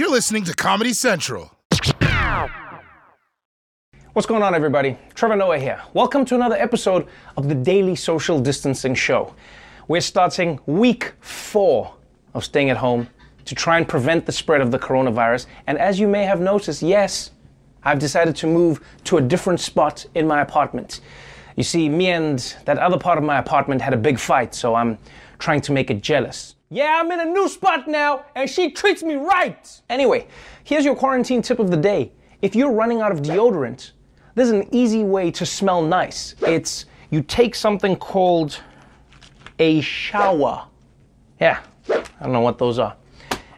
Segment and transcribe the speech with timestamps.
[0.00, 1.54] You're listening to Comedy Central.
[4.14, 4.96] What's going on, everybody?
[5.12, 5.82] Trevor Noah here.
[5.92, 7.06] Welcome to another episode
[7.36, 9.34] of the Daily Social Distancing Show.
[9.88, 11.94] We're starting week four
[12.32, 13.10] of staying at home
[13.44, 15.44] to try and prevent the spread of the coronavirus.
[15.66, 17.32] And as you may have noticed, yes,
[17.84, 21.02] I've decided to move to a different spot in my apartment.
[21.56, 24.74] You see, me and that other part of my apartment had a big fight, so
[24.74, 24.96] I'm
[25.38, 26.54] trying to make it jealous.
[26.72, 29.82] Yeah, I'm in a new spot now, and she treats me right.
[29.88, 30.28] Anyway,
[30.62, 32.12] here's your quarantine tip of the day.
[32.42, 33.90] If you're running out of deodorant,
[34.36, 36.36] there's an easy way to smell nice.
[36.46, 38.60] It's you take something called
[39.58, 40.68] a shower.
[41.40, 41.58] Yeah,
[41.88, 42.94] I don't know what those are.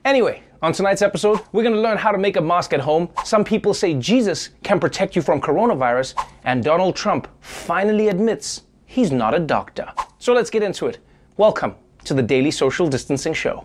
[0.07, 3.11] Anyway, on tonight's episode, we're gonna learn how to make a mask at home.
[3.27, 9.13] Some people say Jesus can protect you from coronavirus, and Donald Trump finally admits he's
[9.13, 9.93] not a doctor.
[10.19, 10.99] So let's get into it.
[11.37, 11.75] Welcome
[12.05, 13.65] to the Daily Social Distancing Show.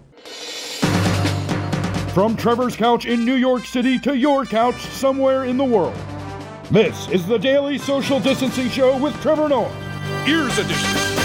[2.14, 5.96] From Trevor's couch in New York City to your couch somewhere in the world.
[6.72, 9.72] This is the Daily Social Distancing Show with Trevor Noah.
[10.28, 11.18] Ears Edition.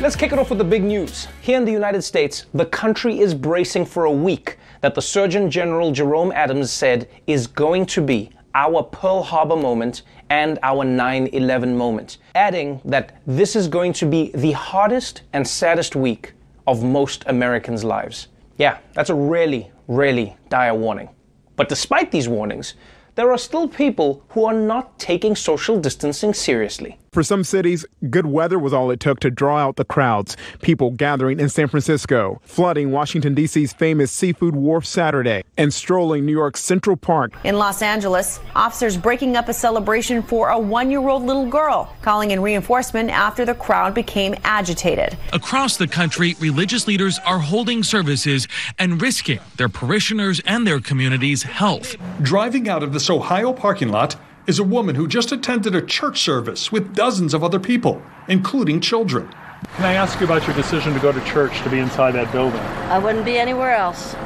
[0.00, 1.28] Let's kick it off with the big news.
[1.42, 5.50] Here in the United States, the country is bracing for a week that the Surgeon
[5.50, 11.28] General Jerome Adams said is going to be our Pearl Harbor moment and our 9
[11.28, 16.32] 11 moment, adding that this is going to be the hardest and saddest week
[16.66, 18.28] of most Americans' lives.
[18.56, 21.08] Yeah, that's a really, really dire warning.
[21.56, 22.74] But despite these warnings,
[23.16, 26.99] there are still people who are not taking social distancing seriously.
[27.12, 30.36] For some cities, good weather was all it took to draw out the crowds.
[30.62, 36.30] People gathering in San Francisco, flooding Washington, D.C.'s famous Seafood Wharf Saturday, and strolling New
[36.30, 37.32] York's Central Park.
[37.42, 41.92] In Los Angeles, officers breaking up a celebration for a one year old little girl,
[42.00, 45.18] calling in reinforcement after the crowd became agitated.
[45.32, 48.46] Across the country, religious leaders are holding services
[48.78, 51.96] and risking their parishioners and their community's health.
[52.22, 54.14] Driving out of this Ohio parking lot
[54.50, 58.80] is a woman who just attended a church service with dozens of other people, including
[58.80, 59.28] children.
[59.76, 62.32] Can I ask you about your decision to go to church to be inside that
[62.32, 62.58] building?
[62.90, 64.16] I wouldn't be anywhere else.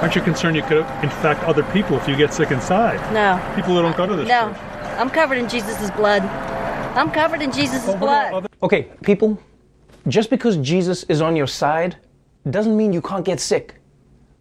[0.00, 2.98] Aren't you concerned you could infect other people if you get sick inside?
[3.12, 3.42] No.
[3.56, 4.50] People who don't go to this No.
[4.52, 4.56] church.
[5.00, 6.22] I'm covered in Jesus' blood.
[6.96, 8.46] I'm covered in Jesus' Well, blood.
[8.62, 9.36] Okay, people,
[10.06, 11.96] just because Jesus is on your side
[12.48, 13.74] doesn't mean you can't get sick.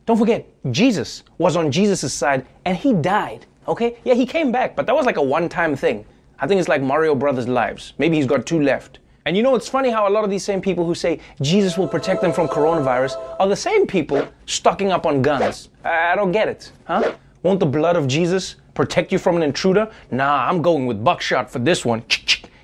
[0.05, 3.47] Don't forget, Jesus was on Jesus' side and he died.
[3.67, 3.97] Okay?
[4.03, 6.05] Yeah, he came back, but that was like a one time thing.
[6.39, 7.93] I think it's like Mario Brothers' lives.
[7.97, 8.99] Maybe he's got two left.
[9.25, 11.77] And you know, it's funny how a lot of these same people who say Jesus
[11.77, 15.69] will protect them from coronavirus are the same people stocking up on guns.
[15.83, 17.15] I don't get it, huh?
[17.41, 19.91] Won't the blood of Jesus protect you from an intruder?
[20.11, 22.03] Nah, I'm going with buckshot for this one.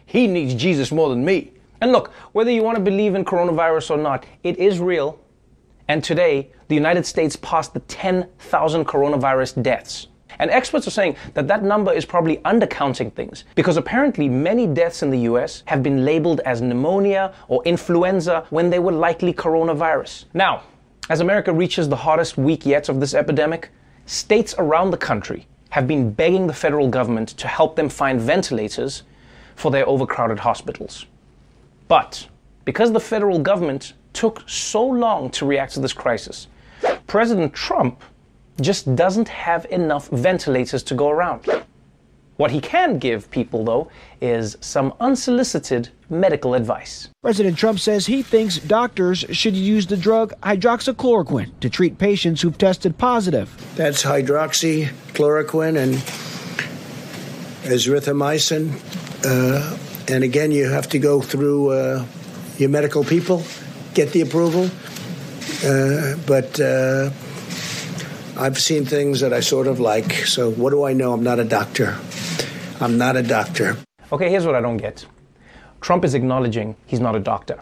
[0.05, 1.51] He needs Jesus more than me.
[1.81, 5.19] And look, whether you want to believe in coronavirus or not, it is real.
[5.87, 10.07] And today, the United States passed the 10,000 coronavirus deaths.
[10.41, 15.03] And experts are saying that that number is probably undercounting things because apparently many deaths
[15.03, 20.25] in the US have been labeled as pneumonia or influenza when they were likely coronavirus.
[20.33, 20.63] Now,
[21.09, 23.69] as America reaches the hottest week yet of this epidemic,
[24.07, 29.03] states around the country have been begging the federal government to help them find ventilators
[29.55, 31.05] for their overcrowded hospitals.
[31.87, 32.27] But
[32.65, 36.47] because the federal government took so long to react to this crisis,
[37.05, 38.01] President Trump
[38.59, 41.47] just doesn't have enough ventilators to go around.
[42.37, 47.09] What he can give people, though, is some unsolicited medical advice.
[47.21, 52.57] President Trump says he thinks doctors should use the drug hydroxychloroquine to treat patients who've
[52.57, 53.47] tested positive.
[53.75, 55.93] That's hydroxychloroquine and
[57.63, 58.73] azithromycin.
[59.23, 59.77] Uh,
[60.11, 62.05] and again, you have to go through uh,
[62.57, 63.43] your medical people,
[63.93, 64.69] get the approval.
[65.63, 67.11] Uh, but uh,
[68.37, 70.11] I've seen things that I sort of like.
[70.25, 71.13] So what do I know?
[71.13, 71.97] I'm not a doctor.
[72.79, 73.77] I'm not a doctor.
[74.11, 75.05] Okay, here's what I don't get
[75.81, 77.61] Trump is acknowledging he's not a doctor,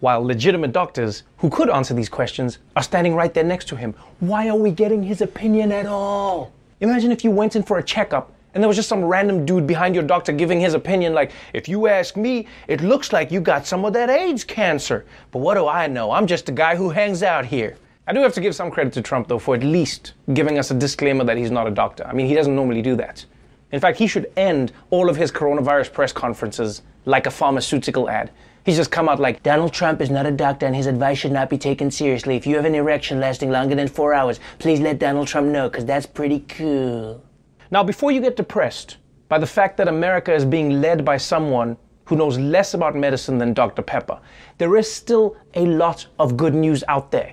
[0.00, 3.94] while legitimate doctors who could answer these questions are standing right there next to him.
[4.20, 6.52] Why are we getting his opinion at all?
[6.80, 9.66] Imagine if you went in for a checkup and there was just some random dude
[9.66, 13.40] behind your doctor giving his opinion, like, if you ask me, it looks like you
[13.40, 15.04] got some of that AIDS cancer.
[15.32, 16.12] But what do I know?
[16.12, 17.76] I'm just a guy who hangs out here.
[18.06, 20.70] I do have to give some credit to Trump, though, for at least giving us
[20.70, 22.06] a disclaimer that he's not a doctor.
[22.06, 23.24] I mean, he doesn't normally do that.
[23.72, 28.30] In fact, he should end all of his coronavirus press conferences like a pharmaceutical ad.
[28.66, 31.32] He's just come out like, Donald Trump is not a doctor and his advice should
[31.32, 32.36] not be taken seriously.
[32.36, 35.70] If you have an erection lasting longer than four hours, please let Donald Trump know,
[35.70, 37.22] because that's pretty cool.
[37.70, 38.98] Now, before you get depressed
[39.30, 43.38] by the fact that America is being led by someone who knows less about medicine
[43.38, 43.80] than Dr.
[43.80, 44.18] Pepper,
[44.58, 47.32] there is still a lot of good news out there.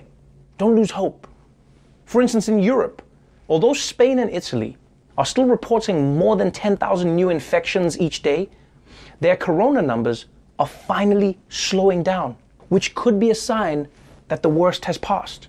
[0.62, 1.26] Don't lose hope.
[2.04, 3.02] For instance, in Europe,
[3.48, 4.76] although Spain and Italy
[5.18, 8.48] are still reporting more than 10,000 new infections each day,
[9.18, 10.26] their corona numbers
[10.60, 12.36] are finally slowing down,
[12.68, 13.88] which could be a sign
[14.28, 15.48] that the worst has passed.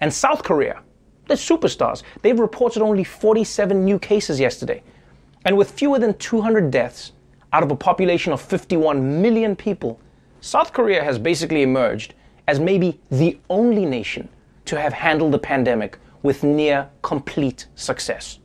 [0.00, 0.82] And South Korea,
[1.28, 4.82] the superstars, they've reported only 47 new cases yesterday.
[5.44, 7.12] And with fewer than 200 deaths
[7.52, 10.00] out of a population of 51 million people,
[10.40, 12.14] South Korea has basically emerged
[12.48, 14.28] as maybe the only nation
[14.68, 18.38] to have handled the pandemic with near complete success.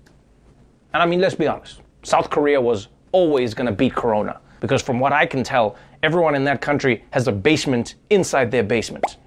[0.93, 4.81] And I mean, let's be honest, South Korea was always going to beat Corona because,
[4.81, 9.17] from what I can tell, everyone in that country has a basement inside their basement.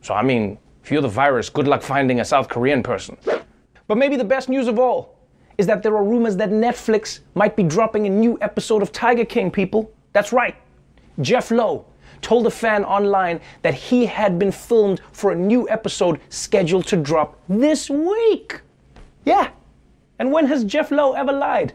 [0.00, 3.16] So, I mean, if you're the virus, good luck finding a South Korean person.
[3.88, 5.18] But maybe the best news of all
[5.58, 9.24] is that there are rumors that Netflix might be dropping a new episode of Tiger
[9.24, 9.92] King, people.
[10.12, 10.56] That's right.
[11.20, 11.86] Jeff Lowe
[12.24, 16.96] told a fan online that he had been filmed for a new episode scheduled to
[16.96, 18.60] drop this week.
[19.24, 19.50] Yeah.
[20.18, 21.74] And when has Jeff Lowe ever lied?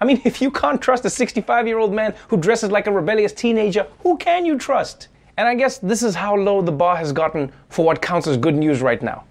[0.00, 2.92] I mean, if you can't trust a 65 year old man who dresses like a
[2.92, 5.08] rebellious teenager, who can you trust?
[5.36, 8.36] And I guess this is how low the bar has gotten for what counts as
[8.36, 9.24] good news right now.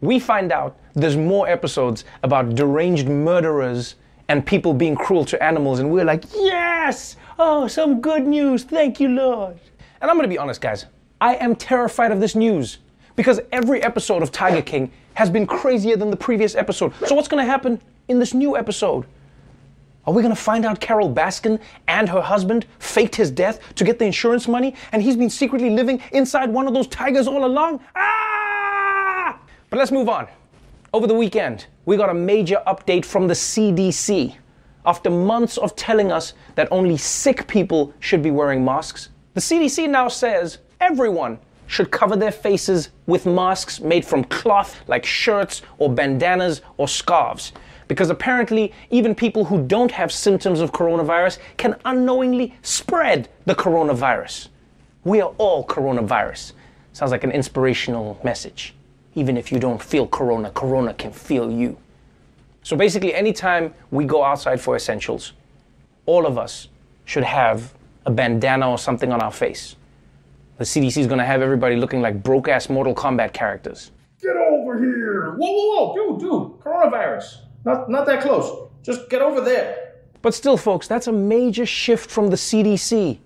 [0.00, 3.94] We find out there's more episodes about deranged murderers
[4.28, 7.16] and people being cruel to animals, and we're like, yes!
[7.38, 8.64] Oh, some good news.
[8.64, 9.58] Thank you, Lord.
[10.04, 10.84] And I'm gonna be honest, guys.
[11.18, 12.76] I am terrified of this news
[13.16, 16.92] because every episode of Tiger King has been crazier than the previous episode.
[17.06, 19.06] So, what's gonna happen in this new episode?
[20.06, 21.58] Are we gonna find out Carole Baskin
[21.88, 25.70] and her husband faked his death to get the insurance money and he's been secretly
[25.70, 27.80] living inside one of those tigers all along?
[27.96, 29.40] Ah!
[29.70, 30.28] But let's move on.
[30.92, 34.36] Over the weekend, we got a major update from the CDC.
[34.84, 39.88] After months of telling us that only sick people should be wearing masks, the CDC
[39.90, 45.92] now says everyone should cover their faces with masks made from cloth like shirts or
[45.92, 47.52] bandanas or scarves.
[47.88, 54.48] Because apparently, even people who don't have symptoms of coronavirus can unknowingly spread the coronavirus.
[55.04, 56.52] We are all coronavirus.
[56.92, 58.74] Sounds like an inspirational message.
[59.14, 61.76] Even if you don't feel corona, corona can feel you.
[62.62, 65.32] So basically, anytime we go outside for essentials,
[66.06, 66.68] all of us
[67.04, 67.74] should have
[68.06, 69.76] a bandana or something on our face.
[70.58, 73.90] The CDC is going to have everybody looking like broke ass Mortal Kombat characters.
[74.22, 75.34] Get over here!
[75.36, 77.38] Whoa, whoa, whoa, dude, dude, coronavirus.
[77.64, 78.70] Not, not that close.
[78.82, 79.92] Just get over there.
[80.22, 83.18] But still, folks, that's a major shift from the CDC,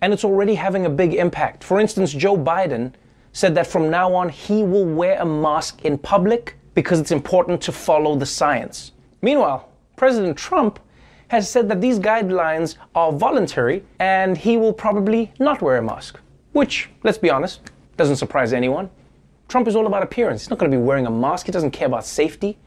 [0.00, 1.64] and it's already having a big impact.
[1.64, 2.92] For instance, Joe Biden
[3.32, 7.60] said that from now on he will wear a mask in public because it's important
[7.62, 8.92] to follow the science.
[9.20, 10.78] Meanwhile, President Trump
[11.28, 16.20] has said that these guidelines are voluntary and he will probably not wear a mask.
[16.52, 17.60] Which, let's be honest,
[17.96, 18.90] doesn't surprise anyone.
[19.48, 20.42] Trump is all about appearance.
[20.42, 21.46] He's not going to be wearing a mask.
[21.46, 22.58] He doesn't care about safety.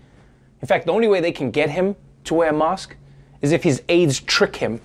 [0.62, 1.96] In fact, the only way they can get him
[2.26, 2.96] to wear a mask
[3.42, 4.82] is if his aides trick him.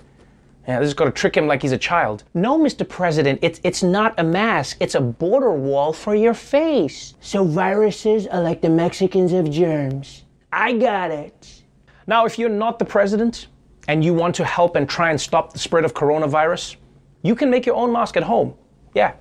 [0.67, 2.23] Yeah, they just got to trick him like he's a child.
[2.33, 2.87] No, Mr.
[2.87, 4.77] President, it's, it's not a mask.
[4.79, 7.13] It's a border wall for your face.
[7.19, 10.23] So viruses are like the Mexicans of germs.
[10.51, 11.61] I got it.
[12.07, 13.47] Now, if you're not the president
[13.87, 16.75] and you want to help and try and stop the spread of coronavirus,
[17.21, 18.53] you can make your own mask at home.
[18.93, 19.13] Yeah.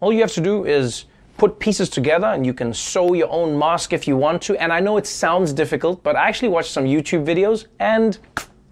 [0.00, 1.06] All you have to do is
[1.36, 4.56] put pieces together and you can sew your own mask if you want to.
[4.60, 8.18] And I know it sounds difficult, but I actually watched some YouTube videos and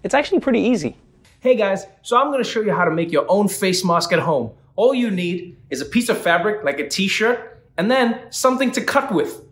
[0.03, 0.97] it's actually pretty easy.
[1.39, 4.19] Hey guys, so I'm gonna show you how to make your own face mask at
[4.19, 4.51] home.
[4.75, 8.81] All you need is a piece of fabric like a t-shirt and then something to
[8.81, 9.43] cut with.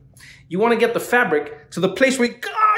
[0.50, 2.75] You wanna get the fabric to the place where, God.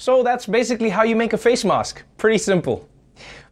[0.00, 2.02] So that's basically how you make a face mask.
[2.16, 2.88] Pretty simple.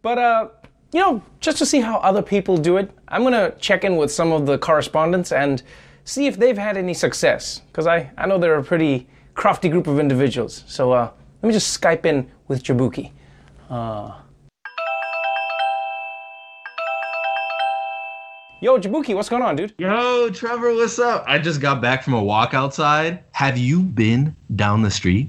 [0.01, 0.49] But uh,
[0.93, 4.11] you know, just to see how other people do it, I'm gonna check in with
[4.11, 5.63] some of the correspondents and
[6.05, 7.61] see if they've had any success.
[7.67, 10.65] Because I, I know they're a pretty crafty group of individuals.
[10.67, 11.11] So uh,
[11.43, 13.13] let me just Skype in with Jaboukie.
[13.69, 14.19] Uh...
[18.63, 19.75] Yo, Jaboukie, what's going on, dude?
[19.77, 21.25] Yo, Trevor, what's up?
[21.29, 23.23] I just got back from a walk outside.
[23.33, 25.29] Have you been down the street?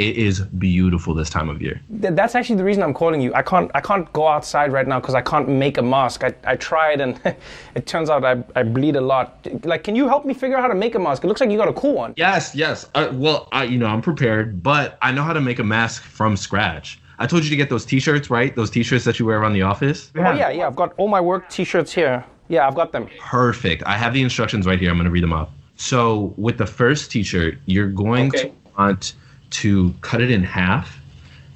[0.00, 1.78] It is beautiful this time of year.
[2.00, 3.34] Th- That's actually the reason I'm calling you.
[3.34, 6.24] I can't I can't go outside right now because I can't make a mask.
[6.24, 7.20] I, I tried and
[7.74, 9.46] it turns out I, I bleed a lot.
[9.64, 11.22] Like, can you help me figure out how to make a mask?
[11.24, 12.14] It looks like you got a cool one.
[12.16, 12.88] Yes, yes.
[12.94, 16.02] Uh, well, I, you know, I'm prepared, but I know how to make a mask
[16.02, 16.98] from scratch.
[17.18, 18.56] I told you to get those T-shirts, right?
[18.56, 20.10] Those T-shirts that you wear around the office.
[20.16, 20.66] Oh yeah, yeah.
[20.66, 22.24] I've got all my work T-shirts here.
[22.48, 23.06] Yeah, I've got them.
[23.20, 23.82] Perfect.
[23.84, 24.88] I have the instructions right here.
[24.90, 25.50] I'm going to read them off.
[25.76, 28.48] So, with the first T-shirt, you're going Okay.
[28.48, 29.12] to want
[29.50, 30.98] to cut it in half,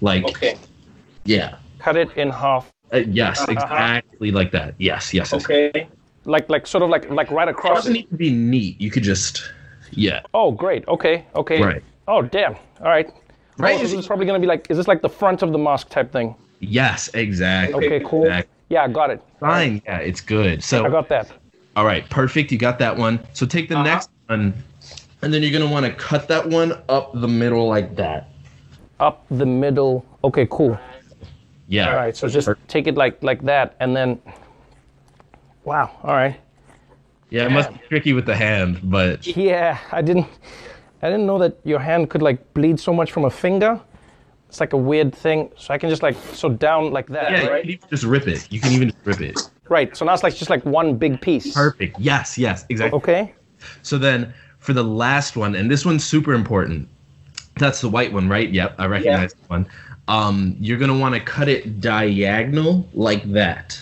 [0.00, 0.56] like Okay.
[1.24, 2.72] yeah, Cut it in half.
[2.92, 3.52] Uh, yes, Uh-huh.
[3.52, 4.74] exactly like that.
[4.78, 5.32] Yes, yes.
[5.32, 5.44] yes.
[5.44, 5.86] Okay.
[6.24, 7.78] Like like sort of like like right It across.
[7.78, 8.80] doesn't need to be neat.
[8.80, 9.42] You could just,
[9.90, 10.22] Yeah.
[10.32, 10.86] Oh, great.
[10.88, 11.24] Okay.
[11.36, 11.62] Okay.
[11.62, 11.82] Right.
[12.08, 12.54] Oh, damn.
[12.80, 13.10] All right.
[13.58, 13.76] Right.
[13.76, 15.88] Oh, this is probably gonna be like, is this like the front of the mask
[15.90, 16.34] type thing?
[16.60, 17.86] Yes, exactly.
[17.86, 18.24] Okay, cool.
[18.24, 18.50] Exactly.
[18.70, 19.22] Yeah, I got it.
[19.40, 19.82] Fine.
[19.84, 20.64] Yeah, it's good.
[20.64, 21.30] So I got that.
[21.76, 22.50] All right, perfect.
[22.50, 23.20] You got that one.
[23.34, 24.54] So take the next one,
[25.24, 28.30] and then you're gonna want to cut that one up the middle like that.
[29.00, 30.04] Up the middle.
[30.22, 30.78] Okay, cool.
[31.68, 31.90] Yeah.
[31.90, 32.16] All right.
[32.16, 34.20] So just take it like like that, and then.
[35.64, 35.90] Wow.
[36.02, 36.38] All right.
[37.30, 40.26] Yeah, it must be tricky with the hand, but Yeah, I didn't.
[41.02, 43.80] I didn't know that your hand could like bleed so much from a finger.
[44.48, 45.50] It's like a weird thing.
[45.56, 48.28] So I can just like so down like that, yeah, you can even just rip
[48.28, 48.46] it.
[48.52, 49.50] You can even just rip it.
[49.68, 49.96] Right.
[49.96, 51.54] So now it's like just like one big piece.
[51.54, 51.98] Perfect.
[51.98, 52.96] Yes, yes, exactly.
[52.98, 53.34] Okay.
[53.82, 54.32] So then
[54.64, 56.88] for the last one, and this one's super important.
[57.58, 58.48] That's the white one, right?
[58.48, 59.66] Yep, I recognize that one.
[60.08, 63.78] Um, you're gonna want to cut it diagonal like that.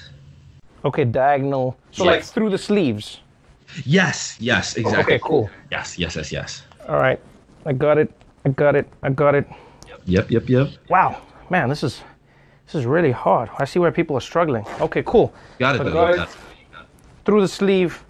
[0.84, 1.76] Okay, diagonal.
[1.92, 3.20] So like through the sleeves.
[3.84, 5.14] Yes, yes, exactly.
[5.14, 5.48] Okay, cool.
[5.70, 6.62] Yes, yes, yes, yes.
[6.88, 7.20] All right.
[7.64, 8.10] I got it.
[8.44, 8.88] I got it.
[9.04, 9.46] I got it.
[9.86, 10.48] Yep, yep, yep.
[10.48, 10.68] Yep.
[10.88, 12.02] Wow, man, this is
[12.66, 13.50] this is really hard.
[13.58, 14.66] I see where people are struggling.
[14.80, 15.32] Okay, cool.
[15.60, 16.28] Got it got got it it.
[17.24, 18.04] through the sleeve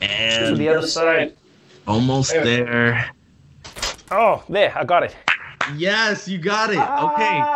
[0.00, 1.34] And to the other side.
[1.86, 3.10] Almost there.
[4.10, 5.16] Oh, there, I got it.
[5.76, 6.78] Yes, you got it.
[6.78, 7.12] Ah,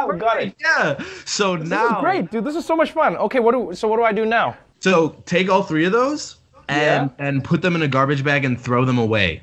[0.06, 0.12] okay.
[0.12, 0.54] we got it.
[0.60, 1.02] Yeah.
[1.24, 2.44] So This now is great, dude.
[2.44, 3.16] This is so much fun.
[3.16, 4.56] Okay, what do so what do I do now?
[4.80, 6.36] So take all three of those
[6.68, 9.42] and and put them in a garbage bag and throw them away.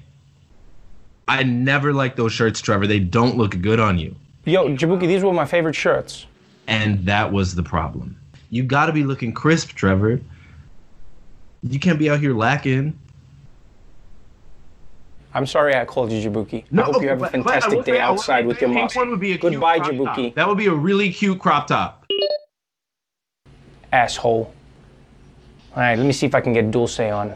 [1.28, 2.88] I never like those shirts, Trevor.
[2.88, 4.16] They don't look good on you.
[4.46, 6.28] Yo, Jaboukie, these were my favorite shirts.
[6.68, 8.16] And that was the problem.
[8.52, 10.22] You got to be looking crisp, Trevor.
[11.64, 12.98] You can't be out here lacking.
[15.36, 16.64] I'm sorry I called you Jaboukie.
[16.72, 18.70] No, I hope you have a but- but I fantastic day say- outside with your
[18.70, 18.88] mom.
[18.88, 19.96] pink one would be a cute Goodbye, crop top.
[20.16, 20.34] Jaboukie.
[20.34, 22.06] That would be a really cute crop top.
[23.92, 24.54] Asshole.
[25.76, 27.36] All right, let me see if I can get Dulce on.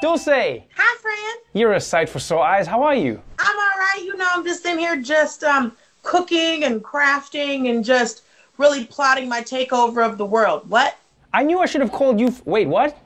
[0.00, 1.38] Dulce, Hi, friend.
[1.54, 2.66] you're a sight for sore eyes.
[2.68, 3.20] How are you?
[3.40, 4.00] I'm all right.
[4.04, 5.72] You know, I'm just in here just um
[6.04, 8.22] cooking and crafting and just
[8.58, 10.68] really plotting my takeover of the world.
[10.68, 10.96] What?
[11.34, 12.28] I knew I should have called you.
[12.28, 12.96] F- Wait, what?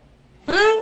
[0.48, 0.80] Hmm?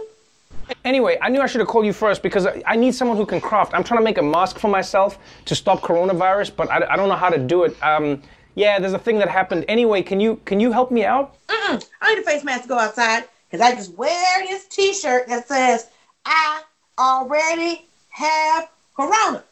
[0.85, 3.27] Anyway, I knew I should have called you first because I I need someone who
[3.27, 3.73] can craft.
[3.75, 7.09] I'm trying to make a mask for myself to stop coronavirus, but I, I don't
[7.09, 7.77] know how to do it.
[7.83, 8.23] Um,
[8.55, 9.65] yeah, there's a thing that happened.
[9.69, 11.37] Anyway, can you can you help me out?
[11.49, 11.85] Mm-mm.
[12.01, 15.49] I need a face mask to go outside because I just wear this T-shirt that
[15.49, 15.89] says
[16.25, 16.63] I
[16.99, 19.43] already have corona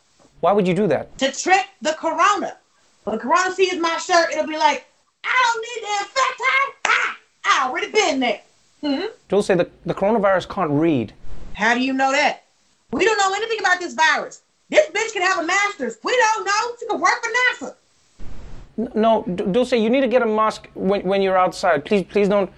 [0.40, 1.16] Why would you do that?
[1.18, 2.56] to trick the corona.
[3.04, 4.86] When corona sees my shirt, it'll be like,
[5.24, 6.40] I don't need to infect.
[6.86, 8.40] Ah, I already been there.
[8.82, 9.06] Hmm?
[9.28, 11.12] Dulce, the, the coronavirus can't read.
[11.54, 12.44] How do you know that?
[12.90, 14.42] We don't know anything about this virus.
[14.68, 15.98] This bitch can have a master's.
[16.02, 16.76] We don't know.
[16.80, 17.30] She can work for
[17.66, 18.94] NASA.
[18.94, 21.84] No, D- Dulce, you need to get a mask when, when you're outside.
[21.84, 22.50] Please, please don't,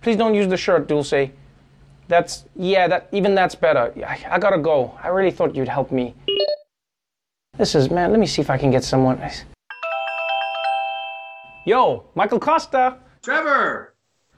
[0.00, 1.30] please don't use the shirt, Dulce.
[2.08, 3.92] That's yeah, that even that's better.
[4.06, 4.96] I, I gotta go.
[5.02, 6.14] I really thought you'd help me.
[7.58, 8.12] This is man.
[8.12, 9.20] Let me see if I can get someone.
[11.64, 12.98] Yo, Michael Kosta.
[13.22, 13.95] Trevor.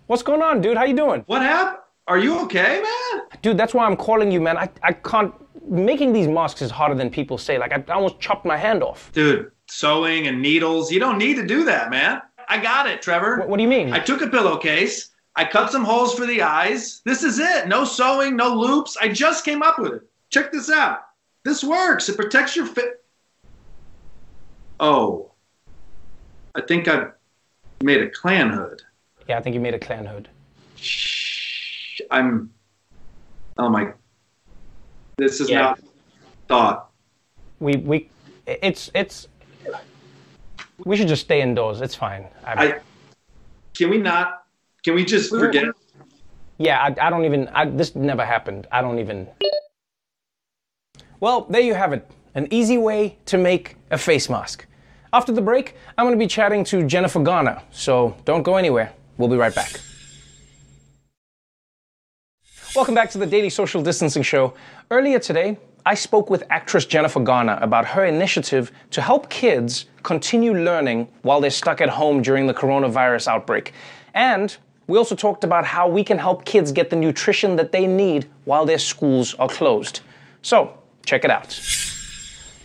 [0.09, 0.79] What's going on, dude?
[0.79, 1.23] How you doing?
[1.27, 1.83] What happened?
[2.07, 3.23] Are you okay, man?
[3.43, 4.57] Dude, that's why I'm calling you, man.
[4.57, 5.35] I, I can't.
[5.71, 7.59] Making these masks is harder than people say.
[7.59, 9.13] Like I, I almost chopped my hand off.
[9.13, 12.23] Dude, sewing and needles, you don't need to do that, man.
[12.49, 13.41] I got it, Trevor.
[13.41, 13.93] What, what do you mean?
[13.93, 15.11] I took a pillowcase.
[15.37, 17.03] I cut some holes for the eyes.
[17.05, 17.69] This is it.
[17.69, 18.97] No sewing, no loops.
[18.99, 20.03] I just came up with it.
[20.31, 21.01] Check this out.
[21.45, 22.09] This works.
[22.09, 23.05] It protects your fit.
[24.81, 25.33] Oh.
[26.55, 27.09] I think I
[27.83, 28.81] made a Klan hood.
[29.29, 30.29] Yeah, I think you made a Klan hood.
[32.11, 32.51] I'm.
[33.59, 33.93] Oh my.
[35.19, 35.61] This is Yeah.
[35.61, 35.81] not
[36.49, 36.91] thought.
[37.61, 38.11] We we,
[38.47, 39.29] it's it's.
[40.85, 41.81] We should just stay indoors.
[41.81, 42.27] It's fine.
[42.47, 42.81] I, I.
[43.77, 44.45] Can we not?
[44.85, 45.67] Can we just forget?
[46.57, 47.49] Yeah, I, I don't even.
[47.49, 48.67] I, this never happened.
[48.73, 49.29] I don't even.
[51.21, 52.09] Well, there you have it.
[52.35, 54.67] An easy way to make a face mask.
[55.13, 58.93] After the break, I'm going to be chatting to Jennifer Garner, so don't go anywhere.
[59.19, 59.81] We'll be right back.
[62.77, 64.55] Welcome back to the Daily Social Distancing Show.
[64.93, 70.55] Earlier today, I spoke with actress Jennifer Garner about her initiative to help kids continue
[70.55, 73.73] learning while they're stuck at home during the coronavirus outbreak.
[74.15, 74.57] And
[74.87, 78.29] we also talked about how we can help kids get the nutrition that they need
[78.45, 80.01] while their schools are closed.
[80.43, 81.88] So, check it out.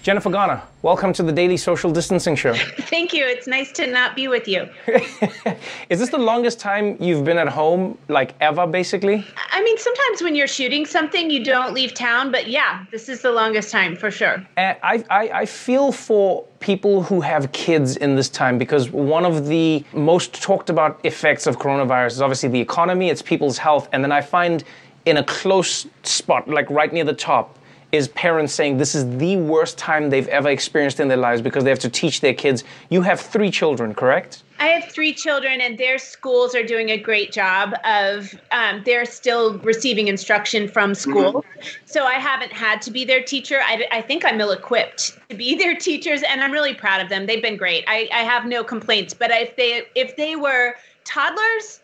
[0.04, 2.54] Jennifer Garner, welcome to the Daily Social Distancing Show.
[2.78, 3.26] Thank you.
[3.26, 4.68] It's nice to not be with you.
[5.90, 9.26] Is this the longest time you've been at home, like ever, basically?
[9.54, 13.22] I mean, sometimes when you're shooting something, you don't leave town, but yeah, this is
[13.22, 14.46] the longest time for sure.
[14.58, 19.24] And I, I, I feel for people who have kids in this time because one
[19.24, 23.88] of the most talked about effects of coronavirus is obviously the economy, it's people's health,
[23.94, 24.66] and then I find
[25.06, 27.58] in a close spot, like right near the top,
[27.94, 31.64] is parents saying this is the worst time they've ever experienced in their lives because
[31.64, 32.64] they have to teach their kids.
[32.90, 34.44] You have three children, correct?
[34.60, 38.34] I have three children, and their schools are doing a great job of.
[38.52, 41.70] Um, they're still receiving instruction from school, mm-hmm.
[41.86, 43.60] so I haven't had to be their teacher.
[43.62, 47.28] I, I think I'm ill-equipped to be their teachers, and I'm really proud of them.
[47.28, 47.84] They've been great.
[47.88, 49.14] I, I have no complaints.
[49.14, 51.80] But if they if they were toddlers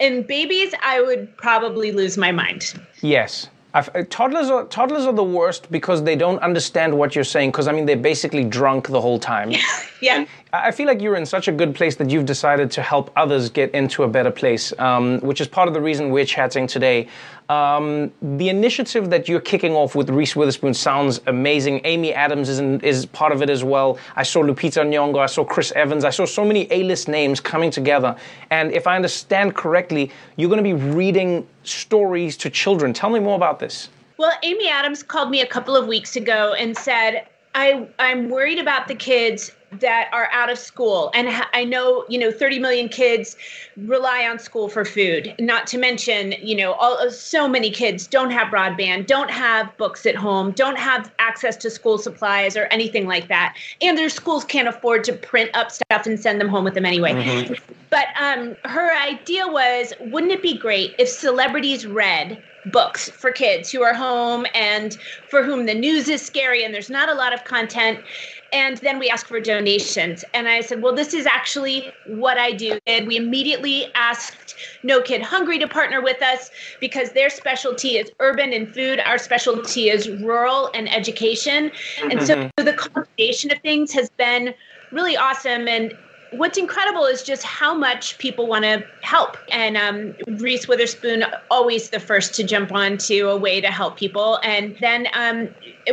[0.00, 2.80] and babies, I would probably lose my mind.
[3.02, 3.48] Yes.
[3.74, 7.50] I've, uh, toddlers are toddlers are the worst because they don't understand what you're saying.
[7.50, 9.52] Because I mean, they're basically drunk the whole time.
[10.00, 10.24] yeah.
[10.56, 13.50] I feel like you're in such a good place that you've decided to help others
[13.50, 17.08] get into a better place, um, which is part of the reason we're chatting today.
[17.48, 21.80] Um, the initiative that you're kicking off with Reese Witherspoon sounds amazing.
[21.82, 23.98] Amy Adams is, in, is part of it as well.
[24.14, 27.72] I saw Lupita Nyong'o, I saw Chris Evans, I saw so many A-list names coming
[27.72, 28.14] together.
[28.50, 32.92] And if I understand correctly, you're going to be reading stories to children.
[32.92, 33.88] Tell me more about this.
[34.18, 38.60] Well, Amy Adams called me a couple of weeks ago and said, I, I'm worried
[38.60, 39.50] about the kids
[39.80, 41.10] that are out of school.
[41.14, 43.36] And i know you know 30 million kids
[43.76, 48.06] rely on school for food not to mention you know all, uh, so many kids
[48.06, 52.64] don't have broadband don't have books at home don't have access to school supplies or
[52.66, 53.56] anything like that.
[53.80, 56.86] And their schools can't afford to print up stuff and send them home with them
[56.86, 57.12] anyway.
[57.12, 57.54] Mm-hmm.
[57.90, 63.70] but um, her idea was wouldn't it be great if celebrities read books for kids
[63.70, 64.96] who are home and
[65.28, 68.00] for whom the news is scary and there's not a lot of content
[68.54, 70.24] and then we ask for donations.
[70.32, 72.78] And I said, well, this is actually what I do.
[72.86, 78.12] And we immediately asked No Kid Hungry to partner with us because their specialty is
[78.20, 79.00] urban and food.
[79.00, 81.72] Our specialty is rural and education.
[81.96, 82.10] Mm-hmm.
[82.12, 82.64] And so mm-hmm.
[82.64, 84.54] the combination of things has been
[84.92, 85.66] really awesome.
[85.66, 85.92] And
[86.30, 89.36] what's incredible is just how much people want to help.
[89.50, 93.96] And um, Reese Witherspoon, always the first to jump on to a way to help
[93.96, 94.38] people.
[94.44, 95.48] And then um,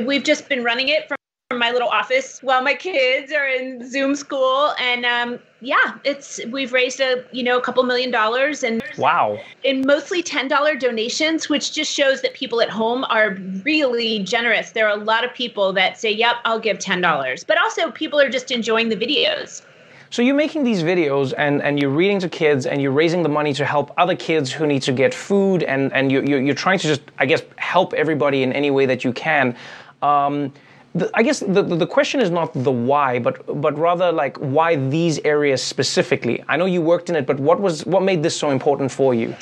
[0.05, 1.17] we've just been running it from
[1.57, 4.73] my little office while my kids are in Zoom school.
[4.79, 9.39] And um, yeah, it's we've raised a you know a couple million dollars and wow,
[9.63, 14.71] in mostly ten dollar donations, which just shows that people at home are really generous.
[14.71, 17.91] There are a lot of people that say, "Yep, I'll give ten dollars," but also
[17.91, 19.61] people are just enjoying the videos.
[20.11, 23.29] So you're making these videos and, and you're reading to kids and you're raising the
[23.29, 26.79] money to help other kids who need to get food and, and you're, you're, trying
[26.79, 29.55] to just, I guess, help everybody in any way that you can.
[30.01, 30.51] Um,
[30.93, 34.75] the, I guess the, the question is not the why, but but rather like why
[34.75, 36.43] these areas specifically.
[36.47, 39.13] I know you worked in it, but what was what made this so important for
[39.13, 39.35] you?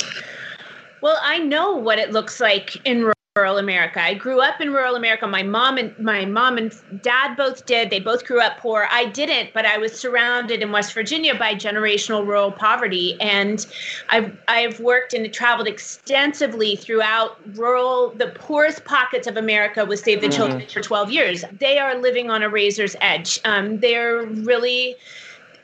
[1.01, 4.01] Well, I know what it looks like in rural America.
[4.01, 5.25] I grew up in rural America.
[5.25, 7.89] My mom and my mom and dad both did.
[7.89, 8.87] They both grew up poor.
[8.91, 13.65] I didn't, but I was surrounded in West Virginia by generational rural poverty, and
[14.09, 20.21] I've I've worked and traveled extensively throughout rural, the poorest pockets of America with Save
[20.21, 20.35] the mm-hmm.
[20.35, 21.45] Children for 12 years.
[21.59, 23.39] They are living on a razor's edge.
[23.45, 24.95] Um, they're really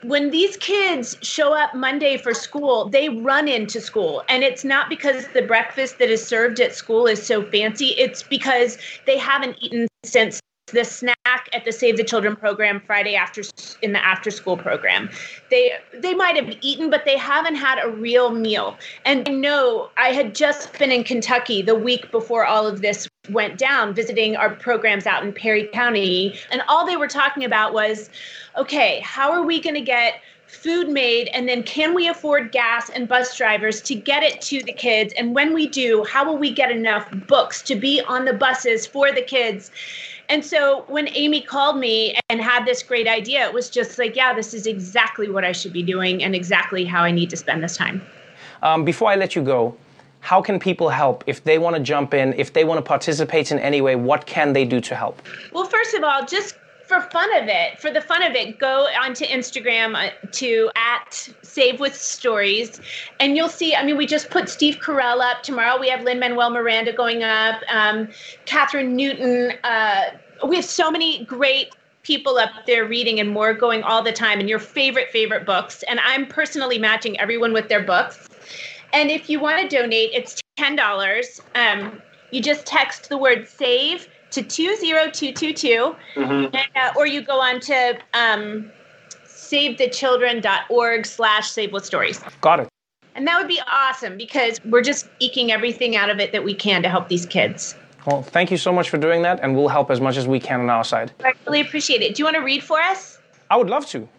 [0.08, 4.24] when these kids show up Monday for school, they run into school.
[4.30, 8.24] And it's not because the breakfast that is served at school is so fancy, it's
[8.24, 11.16] because they haven't eaten since the snack
[11.54, 13.44] at the Save the Children program Friday after
[13.82, 15.10] in the after school program.
[15.52, 18.76] They they might have eaten, but they haven't had a real meal.
[19.06, 23.08] And I know I had just been in Kentucky the week before all of this
[23.30, 27.74] went down, visiting our programs out in Perry County, and all they were talking about
[27.74, 28.10] was,
[28.58, 31.28] okay, how are we going to get food made?
[31.34, 35.14] And then can we afford gas and bus drivers to get it to the kids?
[35.18, 38.86] And when we do how will we get enough books to be on the buses
[38.86, 39.72] for the kids?
[40.30, 44.16] And so when Amy called me and had this great idea, it was just like,
[44.16, 47.38] yeah, this is exactly what I should be doing and exactly how I need to
[47.38, 48.02] spend this time.
[48.64, 49.76] Um, before I let you go,
[50.26, 53.52] how can people help if they want to jump in, if they want to participate
[53.52, 53.96] in any way?
[53.96, 55.22] What can they do to help?
[55.54, 56.56] Well, first of all, just
[56.88, 61.30] for fun of it, for the fun of it, go onto Instagram uh, to at
[61.44, 62.82] Save with Stories,
[63.20, 63.76] and you'll see.
[63.76, 65.80] I mean, we just put Steve Carell up tomorrow.
[65.80, 68.08] We have Lin Manuel Miranda going up, um,
[68.48, 69.54] Kathryn Newton.
[69.64, 70.06] Uh,
[70.48, 71.70] we have so many great
[72.02, 75.84] people up there reading and more going all the time, and your favorite favorite books.
[75.84, 78.28] And I'm personally matching everyone with their books.
[78.96, 81.42] And if you want to donate, it's ten dollars.
[81.54, 86.32] Um, you just text the word "save." to 20222, mm-hmm.
[86.32, 88.70] and, uh, or you go on to um,
[89.26, 92.20] savethechildren.org slash save with stories.
[92.42, 92.68] Got it.
[93.14, 96.54] And that would be awesome because we're just eking everything out of it that we
[96.54, 97.76] can to help these kids.
[98.06, 100.40] Well, thank you so much for doing that, and we'll help as much as we
[100.40, 101.14] can on our side.
[101.24, 102.16] I really appreciate it.
[102.16, 103.20] Do you want to read for us?
[103.50, 104.10] I would love to.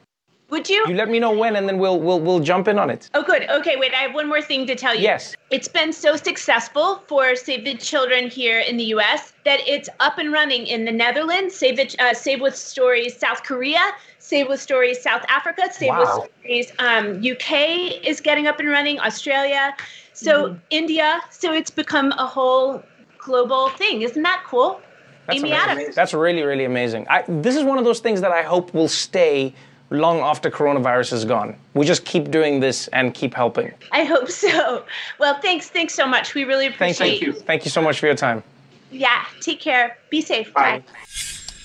[0.50, 0.84] Would you?
[0.86, 3.10] You let me know when, and then we'll we'll we'll jump in on it.
[3.14, 3.48] Oh, good.
[3.50, 3.92] Okay, wait.
[3.92, 5.00] I have one more thing to tell you.
[5.02, 5.34] Yes.
[5.50, 9.32] It's been so successful for Save the Children here in the U.S.
[9.44, 11.54] that it's up and running in the Netherlands.
[11.56, 13.80] Save the uh, Save with Stories South Korea.
[14.20, 15.62] Save with Stories South Africa.
[15.72, 16.20] Save Wow.
[16.20, 19.00] with Stories um, UK is getting up and running.
[19.00, 19.74] Australia.
[20.12, 21.20] So India.
[21.30, 22.84] So it's become a whole
[23.18, 24.02] global thing.
[24.02, 24.80] Isn't that cool?
[25.26, 25.70] That's Amy amazing.
[25.70, 25.94] Adams.
[25.96, 27.06] That's really really amazing.
[27.10, 29.52] I, this is one of those things that I hope will stay
[29.90, 31.56] long after coronavirus is gone.
[31.74, 33.72] We just keep doing this and keep helping.
[33.92, 34.84] I hope so.
[35.18, 35.68] Well, thanks.
[35.68, 36.34] Thanks so much.
[36.34, 37.40] We really appreciate Thank appreciate you.
[37.46, 38.42] Thank you so much for your time.
[38.90, 39.24] Yeah.
[39.40, 39.98] Take care.
[40.10, 40.52] Be safe.
[40.52, 40.82] Bye.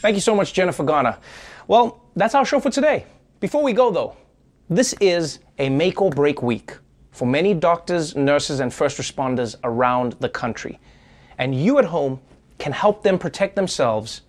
[0.02, 1.18] Thank you so much, Jennifer Garner.
[1.68, 3.06] Well, that's our show for today.
[3.40, 4.16] Before we go, though,
[4.70, 6.78] this is a make or break week
[7.12, 10.80] for many doctors, nurses, and first responders around the country.
[11.38, 12.20] And you at home
[12.58, 14.22] can help them protect themselves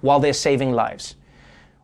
[0.00, 1.16] while they're saving lives.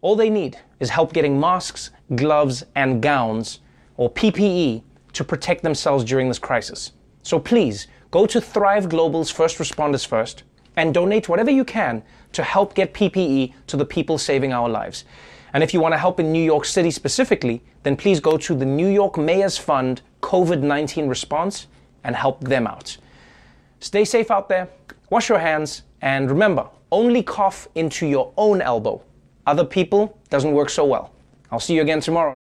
[0.03, 3.61] All they need is help getting masks, gloves, and gowns,
[3.97, 6.91] or PPE, to protect themselves during this crisis.
[7.23, 10.43] So please go to Thrive Global's First Responders First
[10.75, 15.05] and donate whatever you can to help get PPE to the people saving our lives.
[15.53, 18.55] And if you want to help in New York City specifically, then please go to
[18.57, 21.69] the New York Mayor's Fund COVID 19 response
[22.03, 22.97] and help them out.
[23.79, 24.69] Stay safe out there,
[25.11, 29.01] wash your hands, and remember only cough into your own elbow.
[29.47, 31.13] Other people doesn't work so well.
[31.51, 32.35] I'll see you again tomorrow.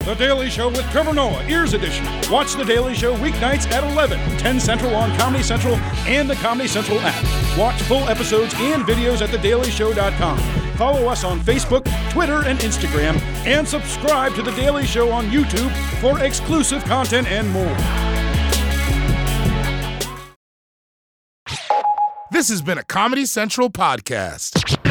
[0.00, 2.06] The Daily Show with Trevor Noah, Ears Edition.
[2.30, 5.74] Watch The Daily Show weeknights at 11, 10 Central on Comedy Central
[6.06, 7.58] and the Comedy Central app.
[7.58, 10.38] Watch full episodes and videos at thedailyshow.com.
[10.78, 15.70] Follow us on Facebook, Twitter, and Instagram, and subscribe to The Daily Show on YouTube
[16.00, 17.76] for exclusive content and more.
[22.30, 24.87] This has been a Comedy Central podcast.